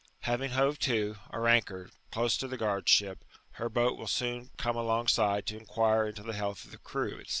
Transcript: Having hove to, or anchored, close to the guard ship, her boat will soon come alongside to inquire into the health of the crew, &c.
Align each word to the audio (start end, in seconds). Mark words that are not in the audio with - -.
Having 0.21 0.53
hove 0.53 0.79
to, 0.79 1.17
or 1.29 1.47
anchored, 1.47 1.91
close 2.09 2.35
to 2.37 2.47
the 2.47 2.57
guard 2.57 2.89
ship, 2.89 3.23
her 3.51 3.69
boat 3.69 3.99
will 3.99 4.07
soon 4.07 4.49
come 4.57 4.75
alongside 4.75 5.45
to 5.45 5.57
inquire 5.59 6.07
into 6.07 6.23
the 6.23 6.33
health 6.33 6.65
of 6.65 6.71
the 6.71 6.79
crew, 6.79 7.23
&c. 7.23 7.29